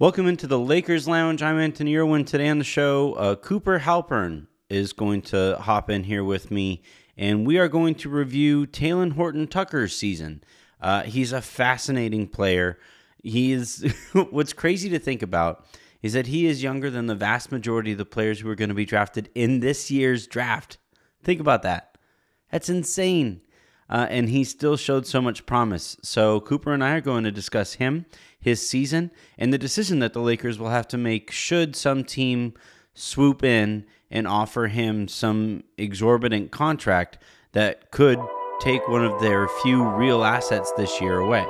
[0.00, 1.42] Welcome into the Lakers Lounge.
[1.42, 2.24] I'm Anthony Irwin.
[2.24, 6.84] Today on the show, uh, Cooper Halpern is going to hop in here with me,
[7.16, 10.44] and we are going to review Talen Horton Tucker's season.
[10.80, 12.78] Uh, he's a fascinating player.
[13.24, 13.92] He is
[14.30, 15.66] what's crazy to think about
[16.00, 18.68] is that he is younger than the vast majority of the players who are going
[18.68, 20.78] to be drafted in this year's draft.
[21.24, 21.98] Think about that.
[22.52, 23.40] That's insane.
[23.90, 25.96] Uh, and he still showed so much promise.
[26.02, 28.06] So Cooper and I are going to discuss him
[28.40, 32.54] his season and the decision that the Lakers will have to make should some team
[32.94, 37.18] swoop in and offer him some exorbitant contract
[37.52, 38.18] that could
[38.60, 41.46] take one of their few real assets this year away.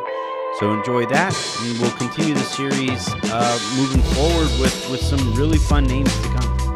[0.58, 5.58] So enjoy that, and we'll continue the series uh, moving forward with, with some really
[5.58, 6.67] fun names to come.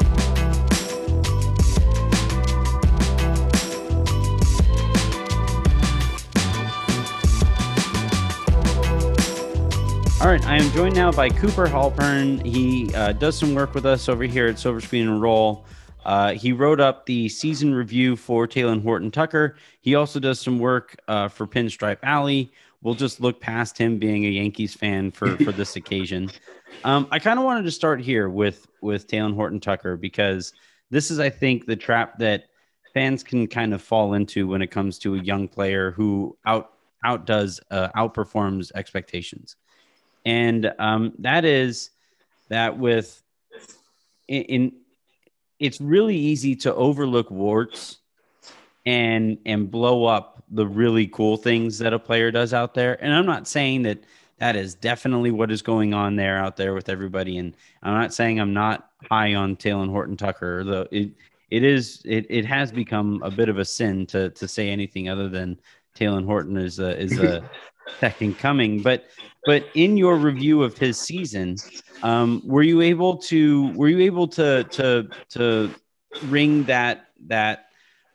[10.23, 12.47] All right, I am joined now by Cooper Halpern.
[12.47, 15.67] He uh, does some work with us over here at Silver Screen and Roll.
[16.05, 19.57] Uh, he wrote up the season review for Talen Horton Tucker.
[19.81, 22.53] He also does some work uh, for Pinstripe Alley.
[22.83, 26.31] We'll just look past him being a Yankees fan for for this occasion.
[26.85, 30.53] Um, I kind of wanted to start here with with Talen Horton Tucker because
[30.89, 32.45] this is, I think, the trap that
[32.95, 36.75] fans can kind of fall into when it comes to a young player who out
[37.05, 39.57] outdoes uh, outperforms expectations
[40.25, 41.91] and um, that is
[42.49, 43.23] that with
[44.29, 44.73] in, in
[45.59, 47.99] it's really easy to overlook warts
[48.85, 53.03] and and blow up the really cool things that a player does out there.
[53.03, 54.05] And I'm not saying that
[54.39, 57.39] that is definitely what is going on there out there with everybody.
[57.39, 60.65] And I'm not saying I'm not high on Talen Horton Tucker.
[60.65, 61.11] Though it
[61.51, 65.09] it is it, it has become a bit of a sin to to say anything
[65.09, 65.61] other than
[65.95, 67.49] Talen Horton is a is a
[68.01, 68.83] second coming.
[68.83, 69.07] But
[69.45, 71.57] but in your review of his season,
[72.03, 75.75] um, were you able to were you able to to to
[76.27, 77.67] ring that that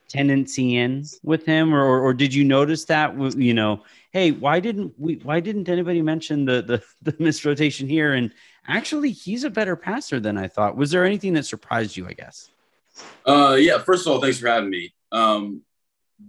[0.07, 3.83] tendency in with him, or or did you notice that you know?
[4.11, 5.15] Hey, why didn't we?
[5.15, 8.13] Why didn't anybody mention the the, the misrotation here?
[8.13, 8.33] And
[8.67, 10.77] actually, he's a better passer than I thought.
[10.77, 12.07] Was there anything that surprised you?
[12.07, 12.49] I guess.
[13.25, 13.79] Uh, yeah.
[13.79, 14.93] First of all, thanks for having me.
[15.11, 15.61] Um,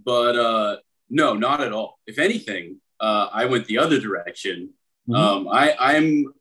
[0.05, 0.77] but uh,
[1.09, 1.99] no, not at all.
[2.05, 4.73] If anything, uh, I went the other direction
[5.09, 5.15] Mm-hmm.
[5.15, 6.33] Um, I, I'm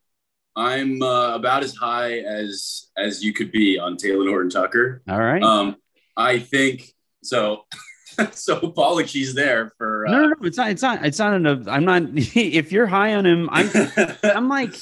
[0.55, 5.03] I'm uh, about as high as as you could be on Talen Horton Tucker.
[5.09, 5.43] All right.
[5.43, 5.77] Um,
[6.17, 6.93] I think
[7.23, 7.65] so.
[8.33, 10.07] so apologies there for.
[10.07, 10.71] Uh, no, no, no, it's not.
[10.71, 11.07] It's not.
[11.07, 11.67] It's not enough.
[11.67, 12.03] I'm not.
[12.15, 13.71] if you're high on him, I'm.
[14.23, 14.75] I'm like,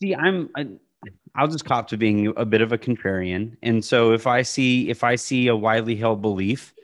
[0.00, 0.50] see, I'm.
[0.56, 0.68] I,
[1.34, 4.90] I'll just cop to being a bit of a contrarian, and so if I see
[4.90, 6.74] if I see a widely held belief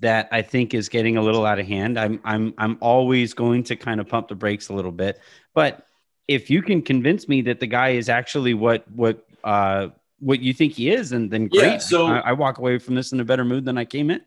[0.00, 3.64] that I think is getting a little out of hand, I'm I'm I'm always going
[3.64, 5.20] to kind of pump the brakes a little bit.
[5.54, 5.86] But
[6.26, 9.88] if you can convince me that the guy is actually what what uh
[10.20, 11.62] what you think he is, and then great.
[11.62, 14.10] Yeah, so I, I walk away from this in a better mood than I came
[14.10, 14.20] in.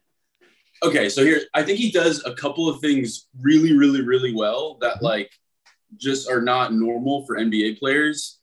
[0.83, 4.77] Okay, so here I think he does a couple of things really, really, really well
[4.81, 5.05] that mm-hmm.
[5.05, 5.31] like
[5.97, 8.39] just are not normal for NBA players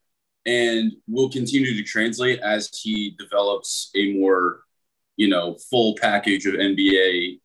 [0.46, 4.60] and will continue to translate as he develops a more
[5.18, 7.40] you know, full package of NBA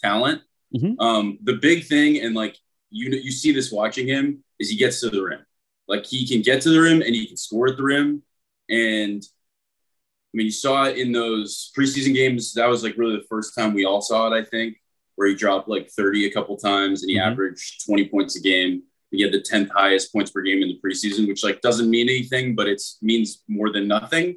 [0.00, 0.42] talent.
[0.76, 1.00] Mm-hmm.
[1.00, 2.56] Um, the big thing, and like
[2.90, 5.40] you you see this watching him, is he gets to the rim.
[5.88, 8.22] Like he can get to the rim and he can score at the rim.
[8.68, 12.52] And I mean, you saw it in those preseason games.
[12.52, 14.76] That was like really the first time we all saw it, I think,
[15.16, 17.32] where he dropped like 30 a couple times and he mm-hmm.
[17.32, 18.82] averaged 20 points a game.
[19.10, 22.10] He had the 10th highest points per game in the preseason, which like doesn't mean
[22.10, 24.36] anything, but it means more than nothing.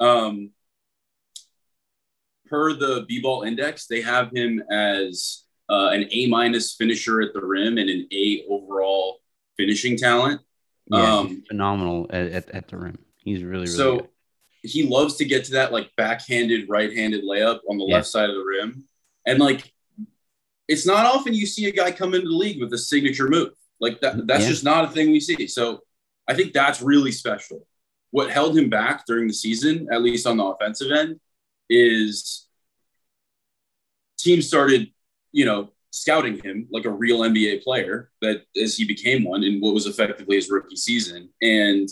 [0.00, 0.52] Um,
[2.48, 7.44] per the B-ball index, they have him as uh, an A minus finisher at the
[7.44, 9.20] rim and an A overall
[9.56, 10.40] finishing talent.
[10.90, 12.98] Yeah, um, phenomenal at, at, at, the rim.
[13.16, 14.08] He's really, really so good.
[14.62, 17.96] he loves to get to that like backhanded, right-handed layup on the yeah.
[17.96, 18.84] left side of the rim,
[19.26, 19.70] and like
[20.66, 23.50] it's not often you see a guy come into the league with a signature move
[23.80, 24.26] like that.
[24.26, 24.50] That's yeah.
[24.50, 25.46] just not a thing we see.
[25.46, 25.80] So
[26.26, 27.66] I think that's really special.
[28.10, 31.20] What held him back during the season, at least on the offensive end,
[31.68, 32.48] is
[34.18, 34.88] teams started,
[35.32, 39.60] you know, scouting him like a real NBA player that as he became one in
[39.60, 41.30] what was effectively his rookie season.
[41.40, 41.88] And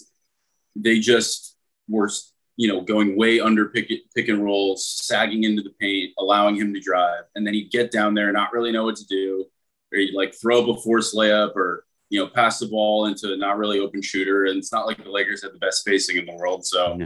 [0.74, 1.56] they just
[1.88, 2.10] were,
[2.56, 6.74] you know, going way under pick, pick and rolls, sagging into the paint, allowing him
[6.74, 7.22] to drive.
[7.34, 9.46] And then he'd get down there and not really know what to do,
[9.92, 13.32] or he'd like throw up a forced layup or, you know, pass the ball into
[13.32, 14.44] a not really open shooter.
[14.46, 16.66] And it's not like the Lakers had the best spacing in the world.
[16.66, 16.98] So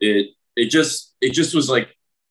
[0.00, 1.88] it, it just, it just was like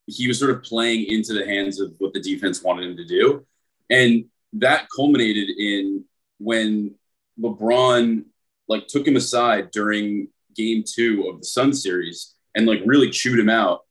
[0.08, 3.06] he was sort of playing into the hands of what the defense wanted him to
[3.06, 3.46] do.
[3.90, 6.06] And that culminated in
[6.40, 6.96] when
[7.40, 8.26] LeBron
[8.68, 13.40] like took him aside during game two of the Sun series and like really chewed
[13.40, 13.82] him out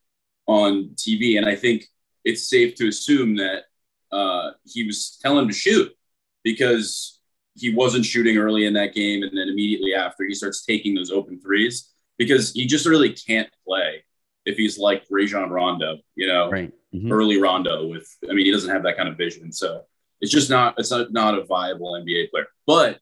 [0.47, 1.39] on TV.
[1.39, 1.87] And I think
[2.25, 3.65] it's safe to assume that
[4.13, 5.95] uh, he was telling him to shoot
[6.43, 7.21] because
[7.55, 9.23] he wasn't shooting early in that game.
[9.23, 13.49] And then immediately after, he starts taking those open threes because he just really can't
[13.67, 14.05] play
[14.47, 16.73] if he's like Rajon Rondo, you know, right.
[16.95, 17.13] mm-hmm.
[17.13, 19.53] early Rondo with, I mean, he doesn't have that kind of vision.
[19.53, 19.83] So
[20.21, 22.47] it's just not, it's not, not a viable NBA player.
[22.67, 22.99] But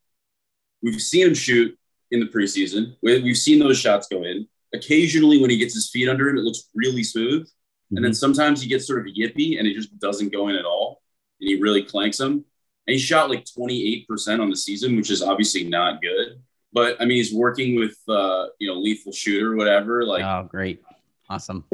[0.82, 1.78] we've seen him shoot
[2.10, 2.96] in the preseason.
[3.02, 4.46] We've seen those shots go in.
[4.74, 7.42] Occasionally, when he gets his feet under him, it looks really smooth.
[7.42, 7.96] Mm-hmm.
[7.96, 8.16] And then mm-hmm.
[8.16, 11.02] sometimes he gets sort of yippy and it just doesn't go in at all.
[11.40, 12.44] And he really clanks him.
[12.86, 16.40] And he shot like 28% on the season, which is obviously not good.
[16.72, 20.04] But I mean, he's working with, uh, you know, lethal shooter, whatever.
[20.04, 20.82] Like, oh, great.
[21.30, 21.64] Awesome.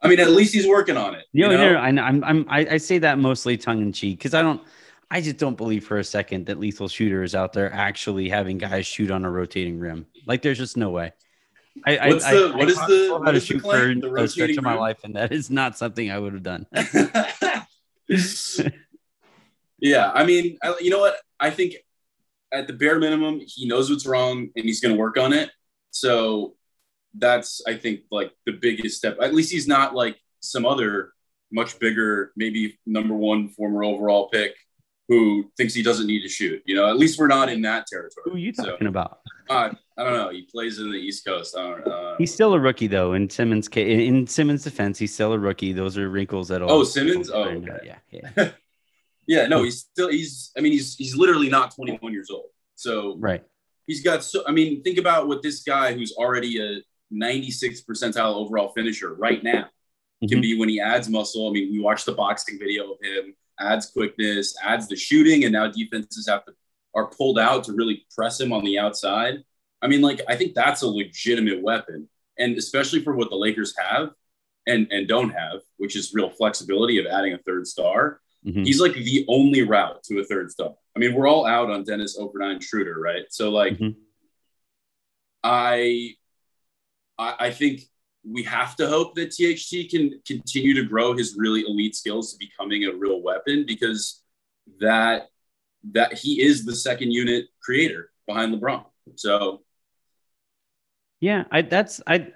[0.00, 1.24] I mean, at least he's working on it.
[1.32, 1.78] You know, you know?
[1.78, 4.62] I, I'm, I'm, I, I say that mostly tongue in cheek because I don't,
[5.10, 8.58] I just don't believe for a second that lethal shooter is out there actually having
[8.58, 10.06] guys shoot on a rotating rim.
[10.26, 11.12] Like, there's just no way.
[11.86, 14.56] I, What's I, the, I, what I is the, how to shoot for a stretch
[14.56, 16.66] of my life, and that is not something I would have done.
[19.78, 21.16] yeah, I mean, I, you know what?
[21.38, 21.74] I think
[22.52, 25.50] at the bare minimum, he knows what's wrong and he's going to work on it.
[25.90, 26.54] So
[27.14, 29.18] that's, I think, like the biggest step.
[29.20, 31.12] At least he's not like some other
[31.50, 34.54] much bigger, maybe number one former overall pick
[35.08, 36.62] who thinks he doesn't need to shoot.
[36.66, 38.24] You know, at least we're not in that territory.
[38.26, 39.20] Who are you talking so, about?
[39.48, 40.28] Uh, I don't know.
[40.28, 41.56] He plays in the East Coast.
[41.56, 43.14] I don't, uh, he's still a rookie though.
[43.14, 45.72] In Simmons' in, in Simmons' defense, he's still a rookie.
[45.72, 46.70] Those are wrinkles at all.
[46.70, 47.30] Oh, Simmons.
[47.30, 47.78] Oh, okay.
[47.84, 48.50] yeah, yeah.
[49.26, 50.10] yeah, no, he's still.
[50.10, 50.52] He's.
[50.56, 52.46] I mean, he's he's literally not 21 years old.
[52.74, 53.42] So right.
[53.86, 54.44] He's got so.
[54.46, 59.42] I mean, think about what this guy who's already a 96 percentile overall finisher right
[59.42, 60.26] now mm-hmm.
[60.28, 61.48] can be when he adds muscle.
[61.48, 65.52] I mean, we watched the boxing video of him adds quickness, adds the shooting, and
[65.52, 66.52] now defenses have to
[66.94, 69.44] are pulled out to really press him on the outside.
[69.82, 72.08] I mean, like I think that's a legitimate weapon,
[72.38, 74.10] and especially for what the Lakers have
[74.66, 78.20] and and don't have, which is real flexibility of adding a third star.
[78.46, 78.64] Mm-hmm.
[78.64, 80.74] He's like the only route to a third star.
[80.96, 83.24] I mean, we're all out on Dennis Overnine Schroeder, right?
[83.30, 83.98] So like, mm-hmm.
[85.42, 86.14] I,
[87.18, 87.82] I I think
[88.24, 92.38] we have to hope that THT can continue to grow his really elite skills to
[92.38, 94.22] becoming a real weapon because
[94.80, 95.28] that
[95.92, 98.84] that he is the second unit creator behind LeBron.
[99.14, 99.62] So
[101.20, 102.28] yeah, I that's I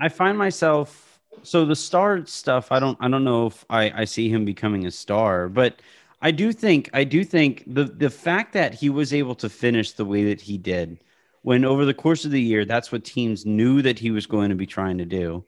[0.00, 4.04] I find myself so the star stuff I don't I don't know if I I
[4.04, 5.80] see him becoming a star, but
[6.22, 9.92] I do think I do think the the fact that he was able to finish
[9.92, 11.03] the way that he did
[11.44, 14.48] when over the course of the year, that's what teams knew that he was going
[14.48, 15.44] to be trying to do.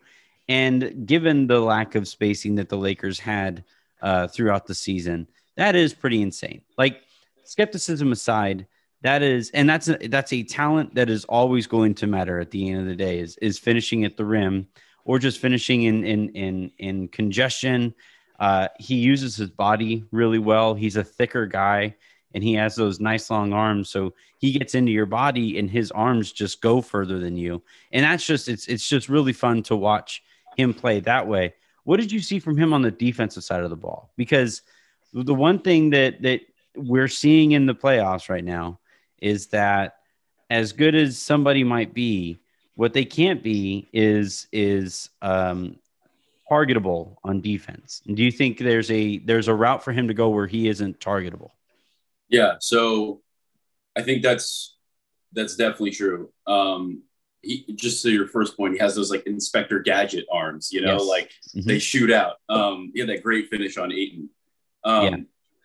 [0.46, 3.64] And given the lack of spacing that the Lakers had
[4.02, 5.26] uh, throughout the season,
[5.56, 6.60] that is pretty insane.
[6.76, 7.00] Like
[7.44, 8.66] skepticism aside,
[9.00, 12.50] that is, and that's a, that's a talent that is always going to matter at
[12.50, 13.18] the end of the day.
[13.18, 14.68] Is is finishing at the rim
[15.06, 17.94] or just finishing in in in in congestion.
[18.38, 20.74] Uh, he uses his body really well.
[20.74, 21.96] He's a thicker guy
[22.36, 25.90] and he has those nice long arms so he gets into your body and his
[25.90, 27.62] arms just go further than you
[27.92, 30.22] and that's just it's it's just really fun to watch
[30.56, 31.52] him play that way
[31.84, 34.62] what did you see from him on the defensive side of the ball because
[35.14, 36.42] the one thing that that
[36.76, 38.78] we're seeing in the playoffs right now
[39.22, 39.96] is that
[40.50, 42.38] as good as somebody might be
[42.74, 45.74] what they can't be is is um
[46.50, 48.02] targetable on defense.
[48.14, 51.00] do you think there's a there's a route for him to go where he isn't
[51.00, 51.50] targetable?
[52.28, 53.22] Yeah, so
[53.96, 54.76] I think that's
[55.32, 56.30] that's definitely true.
[56.46, 57.02] Um,
[57.42, 60.94] he, just to your first point, he has those like Inspector Gadget arms, you know,
[60.94, 61.04] yes.
[61.04, 61.68] like mm-hmm.
[61.68, 62.36] they shoot out.
[62.48, 64.28] Um, he had that great finish on Ayton.
[64.84, 65.16] Um, yeah.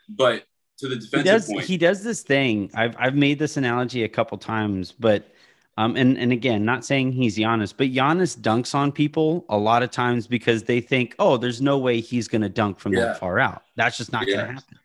[0.09, 0.45] But
[0.79, 2.69] to the defensive he does, point, he does this thing.
[2.73, 5.27] I've I've made this analogy a couple times, but
[5.77, 9.83] um, and and again, not saying he's Giannis, but Giannis dunks on people a lot
[9.83, 13.01] of times because they think, oh, there's no way he's going to dunk from yeah.
[13.01, 13.63] that far out.
[13.75, 14.35] That's just not yeah.
[14.35, 14.79] going to happen.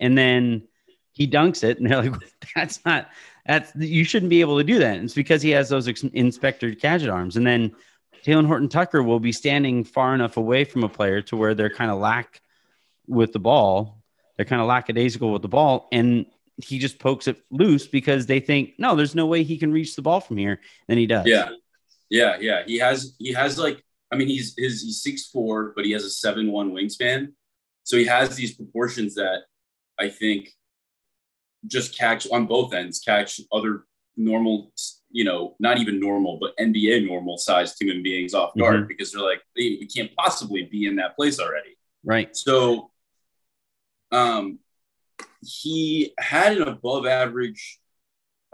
[0.00, 0.62] And then
[1.14, 2.20] he dunks it, and they're like,
[2.54, 3.08] "That's not
[3.46, 6.02] that's you shouldn't be able to do that." And it's because he has those ex-
[6.02, 7.74] Inspector Gadget arms, and then
[8.24, 11.70] Talen Horton Tucker will be standing far enough away from a player to where they're
[11.70, 12.40] kind of lack
[13.06, 14.02] with the ball.
[14.36, 16.26] They're kind of lackadaisical with the ball, and
[16.62, 19.96] he just pokes it loose because they think, no, there's no way he can reach
[19.96, 20.60] the ball from here.
[20.88, 21.26] Then he does.
[21.26, 21.50] Yeah,
[22.10, 22.62] yeah, yeah.
[22.66, 26.04] He has he has like I mean he's his he's six four, but he has
[26.04, 27.28] a seven one wingspan,
[27.84, 29.42] so he has these proportions that
[29.98, 30.50] I think
[31.66, 33.84] just catch on both ends, catch other
[34.16, 34.72] normal,
[35.10, 38.86] you know, not even normal, but NBA normal sized human beings off guard mm-hmm.
[38.86, 41.76] because they're like, they, we can't possibly be in that place already.
[42.04, 42.36] Right.
[42.36, 42.90] So,
[44.12, 44.58] um,
[45.42, 47.80] he had an above average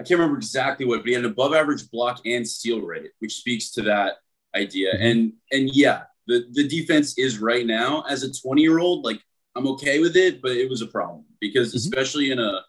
[0.01, 3.11] I can't remember exactly what, but he had an above average block and steal rate,
[3.19, 4.15] which speaks to that
[4.57, 4.95] idea.
[4.95, 5.03] Mm-hmm.
[5.05, 9.21] And and yeah, the the defense is right now as a 20 year old, like
[9.55, 11.77] I'm okay with it, but it was a problem because mm-hmm.
[11.77, 12.63] especially in a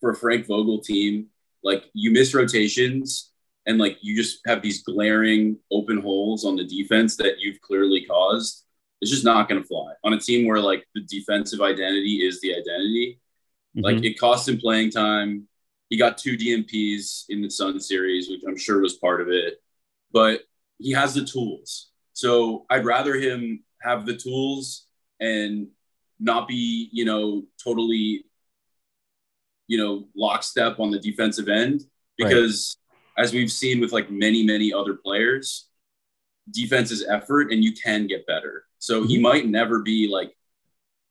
[0.00, 1.26] for a Frank Vogel team,
[1.62, 3.32] like you miss rotations
[3.66, 8.04] and like you just have these glaring open holes on the defense that you've clearly
[8.04, 8.64] caused.
[9.00, 12.40] It's just not going to fly on a team where like the defensive identity is
[12.40, 13.20] the identity.
[13.76, 13.84] Mm-hmm.
[13.84, 15.48] Like it cost him playing time
[15.88, 19.54] he got two DNPs in the Sun series, which I'm sure was part of it.
[20.12, 20.42] But
[20.78, 21.90] he has the tools.
[22.12, 24.86] So I'd rather him have the tools
[25.20, 25.68] and
[26.20, 28.24] not be, you know, totally,
[29.68, 31.82] you know, lockstep on the defensive end.
[32.16, 32.76] Because
[33.16, 33.24] right.
[33.24, 35.68] as we've seen with like many, many other players,
[36.50, 38.64] defense is effort and you can get better.
[38.80, 39.22] So he mm-hmm.
[39.22, 40.34] might never be like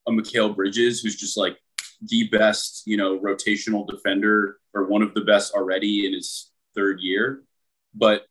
[0.07, 1.57] a Mikal Bridges who's just like
[2.01, 6.99] the best, you know, rotational defender or one of the best already in his third
[6.99, 7.43] year.
[7.93, 8.25] But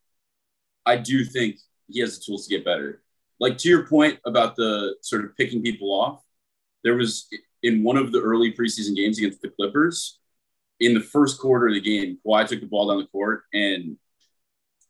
[0.85, 1.57] I do think
[1.87, 3.01] he has the tools to get better.
[3.39, 6.23] Like to your point about the sort of picking people off,
[6.83, 7.27] there was
[7.63, 10.19] in one of the early preseason games against the Clippers,
[10.79, 13.97] in the first quarter of the game, Kawhi took the ball down the court and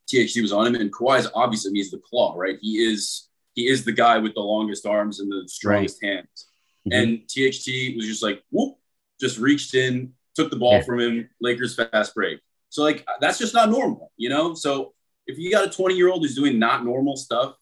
[0.07, 0.75] THT was on him.
[0.75, 2.57] And Kawhi's obviously I mean, he's the claw, right?
[2.61, 6.15] He is he is the guy with the longest arms and the strongest right.
[6.15, 6.47] hands.
[6.87, 6.91] Mm-hmm.
[6.93, 8.75] And THT was just like, whoop,
[9.19, 10.83] just reached in, took the ball yeah.
[10.83, 12.39] from him, Lakers fast break.
[12.69, 14.53] So like that's just not normal, you know?
[14.53, 14.93] So
[15.25, 17.55] if you got a 20 year old who's doing not normal stuff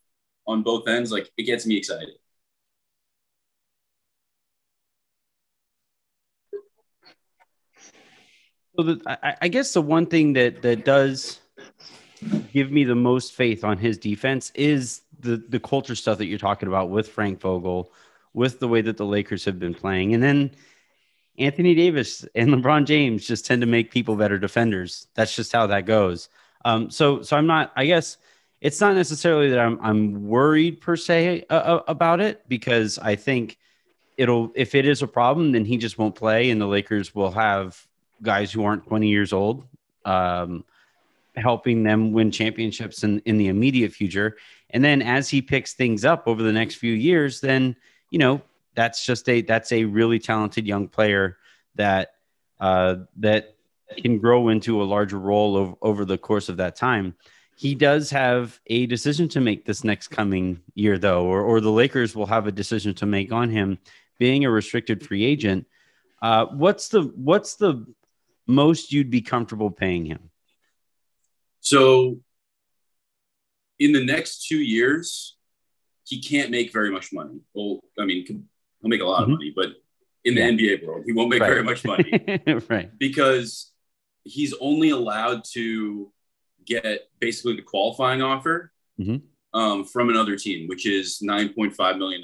[0.47, 2.15] on both ends, like it gets me excited.
[8.77, 11.39] So the, I, I guess the one thing that that does
[12.51, 16.37] give me the most faith on his defense is the the culture stuff that you're
[16.37, 17.91] talking about with Frank Vogel,
[18.33, 20.51] with the way that the Lakers have been playing, and then
[21.37, 25.07] Anthony Davis and LeBron James just tend to make people better defenders.
[25.15, 26.29] That's just how that goes.
[26.63, 27.71] Um, so, so I'm not.
[27.75, 28.17] I guess
[28.61, 33.15] it's not necessarily that I'm I'm worried per se uh, uh, about it because I
[33.15, 33.57] think
[34.17, 37.31] it'll if it is a problem, then he just won't play, and the Lakers will
[37.31, 37.85] have
[38.25, 39.65] guys who aren't 20 years old,
[40.03, 40.65] um,
[41.35, 44.37] helping them win championships in in the immediate future.
[44.71, 47.75] And then as he picks things up over the next few years, then
[48.09, 48.41] you know
[48.75, 51.37] that's just a that's a really talented young player
[51.75, 52.15] that
[52.59, 53.55] uh, that
[53.97, 57.15] can grow into a larger role over, over the course of that time.
[57.57, 61.71] He does have a decision to make this next coming year, though, or, or the
[61.71, 63.77] Lakers will have a decision to make on him
[64.17, 65.65] being a restricted free agent.
[66.21, 67.85] Uh, what's the what's the
[68.47, 70.29] most you'd be comfortable paying him?
[71.61, 72.19] So,
[73.79, 75.37] in the next two years,
[76.03, 77.41] he can't make very much money.
[77.53, 78.45] Well, I mean,
[78.85, 79.31] He'll make a lot mm-hmm.
[79.31, 79.69] of money, but
[80.25, 80.49] in the yeah.
[80.49, 81.49] NBA world, he won't make right.
[81.49, 82.39] very much money.
[82.69, 82.91] right.
[82.99, 83.71] Because
[84.23, 86.13] he's only allowed to
[86.67, 89.59] get basically the qualifying offer mm-hmm.
[89.59, 92.21] um, from another team, which is $9.5 million.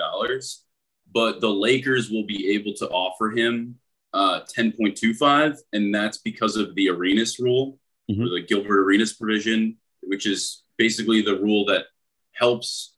[1.11, 3.77] But the Lakers will be able to offer him
[4.13, 8.23] uh, 10.25, and that's because of the Arenas rule, mm-hmm.
[8.23, 11.85] or the Gilbert Arenas provision, which is basically the rule that
[12.33, 12.95] helps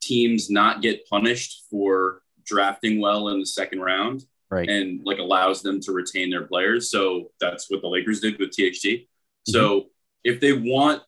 [0.00, 4.68] teams not get punished for drafting well in the second round right.
[4.68, 6.90] and like allows them to retain their players.
[6.90, 8.84] So that's what the Lakers did with THT.
[8.84, 9.50] Mm-hmm.
[9.52, 9.86] So
[10.22, 11.02] if they want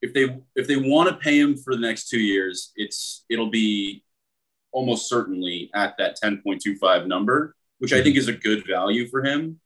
[0.00, 3.50] if they if they want to pay him for the next two years, it's it'll
[3.50, 4.04] be
[4.72, 7.92] almost certainly at that 10.25 number, which.
[7.92, 9.60] I think is a good value for him.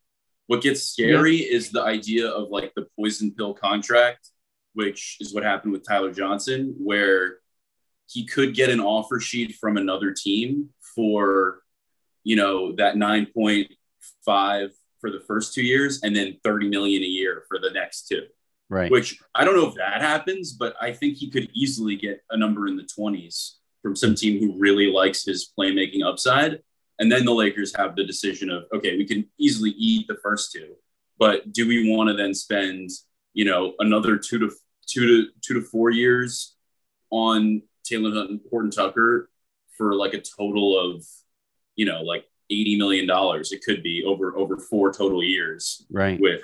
[0.46, 1.56] What gets scary yeah.
[1.56, 4.30] is the idea of like the poison pill contract,
[4.74, 7.38] which is what happened with Tyler Johnson, where
[8.08, 11.62] he could get an offer sheet from another team for,
[12.22, 14.70] you know, that 9.5
[15.00, 18.22] for the first two years and then 30 million a year for the next two.
[18.68, 18.90] Right.
[18.90, 22.36] Which I don't know if that happens, but I think he could easily get a
[22.36, 26.60] number in the 20s from some team who really likes his playmaking upside.
[26.98, 30.52] And then the Lakers have the decision of, okay, we can easily eat the first
[30.52, 30.74] two,
[31.18, 32.90] but do we want to then spend,
[33.34, 34.50] you know, another two to
[34.86, 36.56] two to two to four years
[37.10, 39.30] on Taylor Hunt and Horton Tucker
[39.76, 41.04] for like a total of,
[41.74, 43.08] you know, like $80 million.
[43.10, 45.84] It could be over, over four total years.
[45.90, 46.18] Right.
[46.20, 46.42] With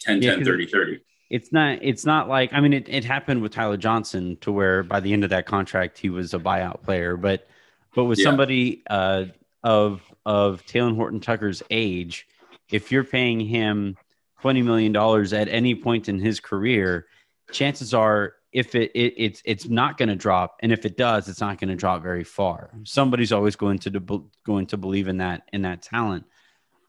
[0.00, 1.00] 10, yeah, 10, 30, 30.
[1.30, 4.82] It's not, it's not like, I mean, it, it happened with Tyler Johnson to where
[4.82, 7.46] by the end of that contract, he was a buyout player, but,
[7.94, 8.24] but with yeah.
[8.24, 9.24] somebody, uh,
[9.62, 12.26] of, of Talen Horton Tucker's age,
[12.70, 13.96] if you're paying him
[14.42, 14.94] $20 million
[15.34, 17.06] at any point in his career,
[17.50, 21.28] chances are if it, it it's it's not going to drop and if it does
[21.28, 22.70] it's not going to drop very far.
[22.84, 26.24] Somebody's always going to de- going to believe in that in that talent.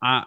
[0.01, 0.23] Uh,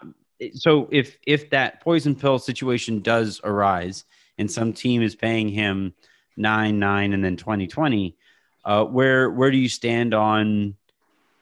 [0.53, 4.05] so if if that poison pill situation does arise
[4.39, 5.95] and some team is paying him
[6.37, 8.17] nine nine and then 2020
[8.65, 10.75] uh, where where do you stand on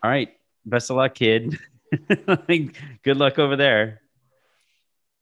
[0.03, 1.59] all right best of luck kid.
[3.03, 4.01] Good luck over there.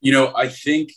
[0.01, 0.91] You know i think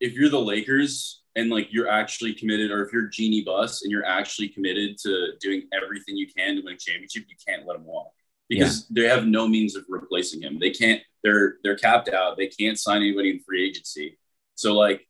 [0.00, 3.90] if you're the lakers and like you're actually committed or if you're Jeanie Buss and
[3.92, 7.76] you're actually committed to doing everything you can to win a championship you can't let
[7.76, 8.12] him walk
[8.48, 9.02] because yeah.
[9.02, 10.58] they have no means of replacing him.
[10.58, 12.36] They can't they're they're capped out.
[12.36, 14.18] They can't sign anybody in free agency.
[14.54, 15.06] So like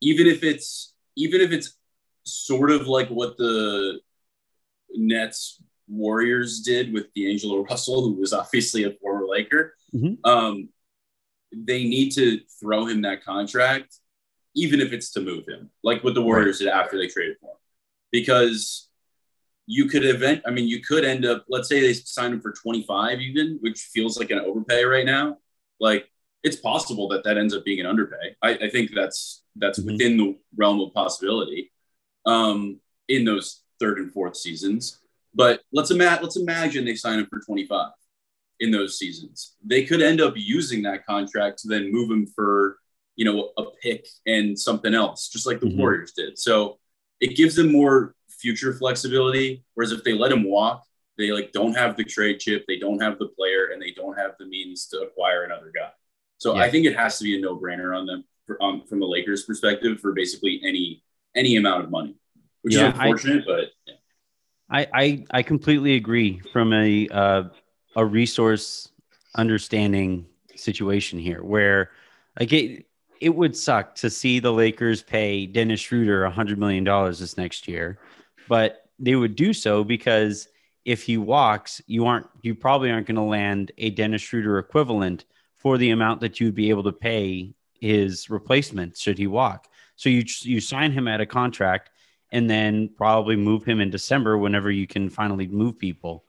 [0.00, 1.76] even if it's even if it's
[2.24, 4.00] sort of like what the
[4.90, 5.62] Nets
[5.94, 9.74] Warriors did with D'Angelo Russell, who was obviously a former Laker.
[9.94, 10.28] Mm-hmm.
[10.28, 10.68] Um,
[11.52, 13.96] they need to throw him that contract,
[14.54, 16.66] even if it's to move him, like what the Warriors right.
[16.66, 17.58] did after they traded for him,
[18.10, 18.88] because
[19.66, 20.42] you could event.
[20.46, 21.44] I mean, you could end up.
[21.48, 25.06] Let's say they signed him for twenty five, even, which feels like an overpay right
[25.06, 25.38] now.
[25.80, 26.10] Like
[26.42, 28.36] it's possible that that ends up being an underpay.
[28.42, 29.92] I, I think that's that's mm-hmm.
[29.92, 31.72] within the realm of possibility
[32.26, 35.00] um, in those third and fourth seasons.
[35.34, 37.90] But let's imagine let's imagine they sign him for 25
[38.60, 39.54] in those seasons.
[39.64, 42.78] They could end up using that contract to then move him for
[43.16, 45.78] you know a pick and something else, just like the mm-hmm.
[45.78, 46.38] Warriors did.
[46.38, 46.78] So
[47.20, 49.64] it gives them more future flexibility.
[49.74, 50.84] Whereas if they let him walk,
[51.18, 54.16] they like don't have the trade chip, they don't have the player, and they don't
[54.16, 55.90] have the means to acquire another guy.
[56.38, 56.62] So yeah.
[56.62, 59.06] I think it has to be a no brainer on them for, um, from the
[59.06, 61.02] Lakers' perspective for basically any
[61.34, 62.16] any amount of money,
[62.62, 63.64] which yeah, is unfortunate, I, but.
[63.86, 63.94] Yeah.
[64.70, 67.44] I, I, I completely agree from a uh,
[67.96, 68.90] a resource
[69.36, 71.90] understanding situation here where
[72.38, 72.86] like it,
[73.20, 77.68] it would suck to see the Lakers pay Dennis Schroeder hundred million dollars this next
[77.68, 77.98] year,
[78.48, 80.48] but they would do so because
[80.84, 85.24] if he walks, you aren't you probably aren't going to land a Dennis Schroeder equivalent
[85.56, 89.68] for the amount that you'd be able to pay his replacement should he walk.
[89.96, 91.90] So you you sign him at a contract
[92.32, 96.24] and then probably move him in December whenever you can finally move people.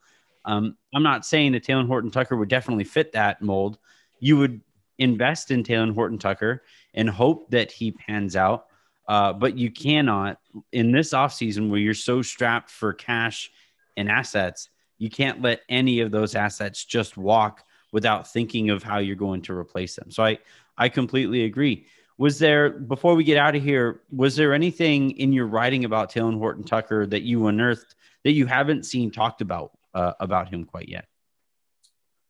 [0.46, 3.80] Um, I'm not saying that Talen Horton Tucker would definitely fit that mold.
[4.20, 4.62] You would
[4.98, 8.68] invest in Talen Horton Tucker and hope that he pans out.
[9.08, 10.40] Uh, but you cannot
[10.72, 13.52] in this offseason where you're so strapped for cash
[13.98, 18.98] and assets, you can't let any of those assets just walk without thinking of how
[18.98, 20.10] you're going to replace them.
[20.12, 20.40] So I,
[20.78, 21.86] I completely agree.
[22.18, 24.02] Was there before we get out of here?
[24.10, 28.46] Was there anything in your writing about Talen Horton Tucker that you unearthed that you
[28.46, 31.08] haven't seen talked about uh, about him quite yet?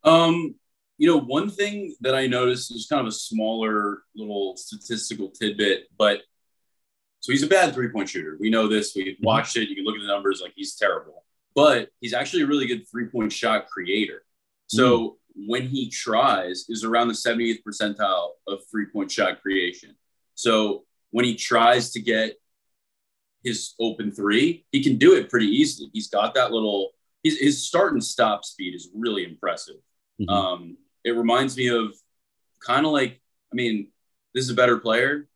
[0.04, 0.56] Um,
[0.98, 5.88] you know, one thing that I noticed is kind of a smaller little statistical tidbit,
[5.98, 6.21] but
[7.19, 8.38] so he's a bad three point shooter.
[8.39, 8.93] We know this.
[8.95, 9.26] We've mm-hmm.
[9.26, 9.69] watched it.
[9.69, 11.24] You can look at the numbers; like he's terrible.
[11.54, 14.24] But he's actually a really good three point shot creator.
[14.67, 19.95] So mm when he tries is around the 70th percentile of three point shot creation.
[20.34, 22.36] So when he tries to get
[23.43, 25.89] his open three, he can do it pretty easily.
[25.93, 26.91] He's got that little,
[27.24, 29.76] his, his start and stop speed is really impressive.
[30.19, 30.30] Mm-hmm.
[30.30, 31.93] Um, it reminds me of
[32.65, 33.21] kind of like,
[33.52, 33.89] I mean,
[34.34, 35.28] this is a better player.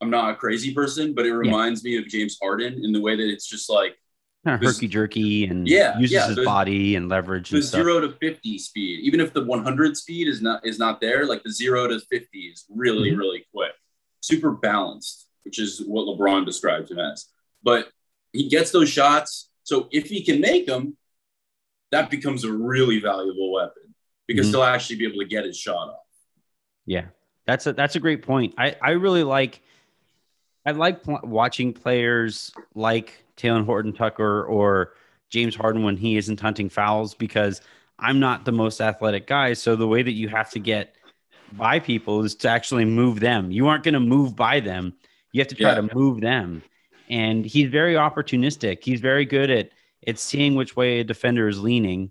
[0.00, 1.92] I'm not a crazy person, but it reminds yeah.
[1.92, 3.96] me of James Harden in the way that it's just like
[4.44, 7.50] kind of herky jerky and yeah, uses yeah, his body and leverage.
[7.50, 11.26] The zero to fifty speed, even if the 100 speed is not is not there,
[11.26, 13.18] like the zero to 50 is really mm-hmm.
[13.18, 13.72] really quick,
[14.20, 17.26] super balanced, which is what LeBron describes him as.
[17.62, 17.88] But
[18.32, 20.96] he gets those shots, so if he can make them,
[21.92, 23.94] that becomes a really valuable weapon
[24.26, 24.56] because mm-hmm.
[24.56, 25.96] he'll actually be able to get his shot off.
[26.86, 27.06] Yeah,
[27.46, 28.54] that's a that's a great point.
[28.58, 29.62] I I really like.
[30.64, 34.92] I like pl- watching players like Talen Horton Tucker or
[35.30, 37.60] James Harden when he isn't hunting fouls because
[37.98, 39.52] I'm not the most athletic guy.
[39.54, 40.96] So the way that you have to get
[41.52, 43.50] by people is to actually move them.
[43.50, 44.94] You aren't going to move by them.
[45.32, 45.80] You have to try yeah.
[45.86, 46.62] to move them.
[47.08, 48.82] And he's very opportunistic.
[48.82, 49.70] He's very good at
[50.06, 52.10] at seeing which way a defender is leaning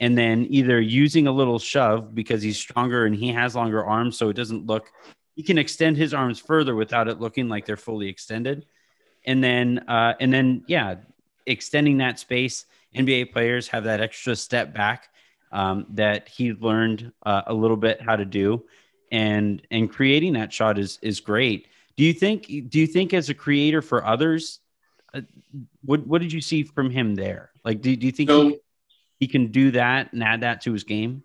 [0.00, 4.16] and then either using a little shove because he's stronger and he has longer arms
[4.18, 4.90] so it doesn't look
[5.36, 8.66] he can extend his arms further without it looking like they're fully extended
[9.30, 10.96] and then uh, and then yeah,
[11.46, 12.66] extending that space.
[12.96, 15.10] NBA players have that extra step back
[15.52, 18.64] um, that he learned uh, a little bit how to do,
[19.12, 21.68] and and creating that shot is is great.
[21.96, 22.46] Do you think?
[22.46, 24.58] Do you think as a creator for others,
[25.14, 25.20] uh,
[25.84, 27.52] what what did you see from him there?
[27.64, 28.58] Like, do, do you think so, he,
[29.20, 31.22] he can do that and add that to his game?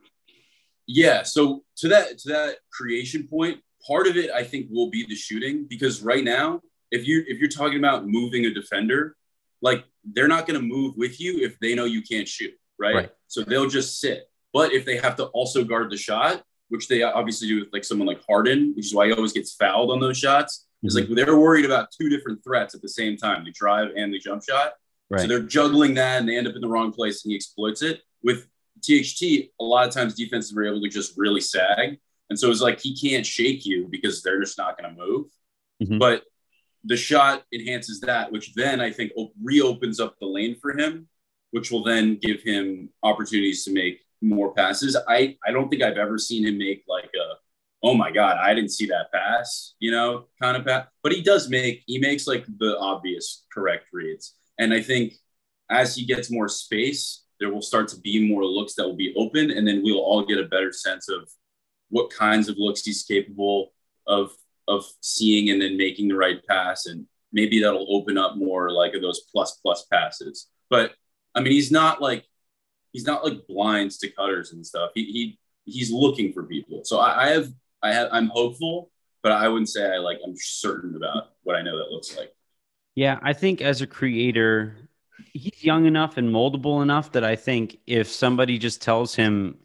[0.86, 1.24] Yeah.
[1.24, 5.16] So to that to that creation point, part of it I think will be the
[5.16, 9.16] shooting because right now if you if you're talking about moving a defender,
[9.62, 12.96] like they're not going to move with you if they know you can't shoot, right?
[12.96, 13.10] right?
[13.28, 14.30] So they'll just sit.
[14.54, 17.84] But if they have to also guard the shot, which they obviously do with like
[17.84, 20.66] someone like Harden, which is why he always gets fouled on those shots.
[20.78, 20.88] Mm-hmm.
[20.88, 24.14] Is like they're worried about two different threats at the same time: the drive and
[24.14, 24.74] the jump shot.
[25.10, 25.22] Right.
[25.22, 27.82] So they're juggling that, and they end up in the wrong place, and he exploits
[27.82, 28.02] it.
[28.24, 28.48] With
[28.82, 32.62] THT, a lot of times defenses were able to just really sag, and so it's
[32.62, 35.28] like he can't shake you because they're just not going to move.
[35.84, 36.00] Mhm.
[36.00, 36.24] But
[36.86, 39.12] the shot enhances that, which then I think
[39.44, 41.08] reopens up the lane for him,
[41.52, 44.96] which will then give him opportunities to make more passes.
[45.08, 47.36] I, I don't think I've ever seen him make like a,
[47.84, 50.88] oh my God, I didn't see that pass, you know, kind of pass.
[51.04, 54.36] But he does make, he makes like the obvious correct reads.
[54.60, 55.14] And I think
[55.70, 59.14] as he gets more space, there will start to be more looks that will be
[59.18, 59.52] open.
[59.52, 61.30] And then we'll all get a better sense of
[61.90, 63.74] what kinds of looks he's capable
[64.08, 64.32] of
[64.68, 68.94] of seeing and then making the right pass and maybe that'll open up more like
[69.02, 70.48] those plus plus passes.
[70.70, 70.94] But
[71.34, 72.26] i mean he's not like
[72.92, 74.92] he's not like blinds to cutters and stuff.
[74.96, 76.82] He, he he's looking for people.
[76.84, 77.50] So I, I have
[77.84, 78.90] i have i'm hopeful
[79.22, 82.32] but i wouldn't say i like i'm certain about what i know that looks like.
[82.96, 84.78] Yeah, I think as a creator,
[85.34, 89.58] he's young enough and moldable enough that I think if somebody just tells him,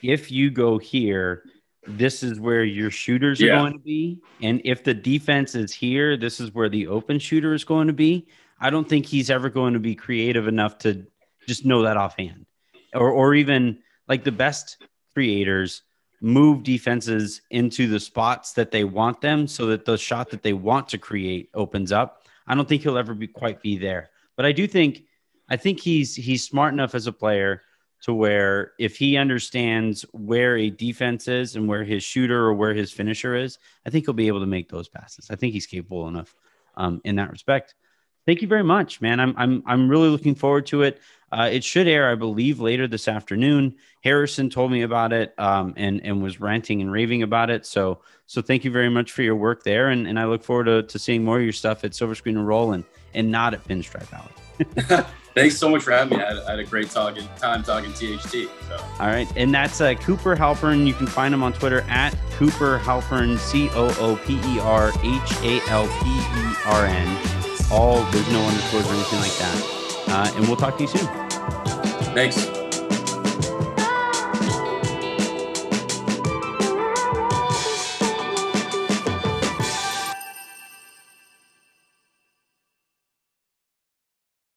[0.00, 1.42] if you go here,
[1.86, 3.54] this is where your shooters Yeah.
[3.54, 4.20] are going to be.
[4.40, 7.92] And if the defense is here, this is where the open shooter is going to
[7.92, 8.28] be.
[8.60, 11.04] I don't think he's ever going to be creative enough to
[11.48, 12.46] just know that offhand.
[12.94, 15.82] Or, or even like the best creators
[16.20, 20.52] move defenses into the spots that they want them so that the shot that they
[20.52, 22.26] want to create opens up.
[22.46, 24.10] I don't think he'll ever be quite be there.
[24.36, 25.02] But I do think
[25.48, 27.62] I think he's he's smart enough as a player
[28.02, 32.74] to where if he understands where a defense is and where his shooter or where
[32.74, 35.30] his finisher is, I think he'll be able to make those passes.
[35.30, 36.34] I think he's capable enough
[36.76, 37.74] um, in that respect.
[38.26, 39.18] Thank you very much, man.
[39.18, 41.00] I'm I'm I'm really looking forward to it.
[41.32, 43.76] Uh, it should air, I believe, later this afternoon.
[44.04, 47.66] Harrison told me about it um, and and was ranting and raving about it.
[47.66, 50.64] So so thank you very much for your work there, and, and I look forward
[50.64, 52.84] to, to seeing more of your stuff at Silver Screen and Roll and
[53.14, 55.04] and not at Pinstripe Alley.
[55.34, 57.92] thanks so much for having me i had, I had a great talking time talking
[57.92, 60.86] tht so All right, and that's uh, Cooper Halpern.
[60.86, 64.88] You can find him on Twitter at Cooper Halpern, C O O P E R
[65.02, 67.18] H A L P E R N.
[67.70, 70.04] All there's no underscores or anything like that.
[70.08, 71.06] Uh, and we'll talk to you soon.
[72.14, 72.61] thanks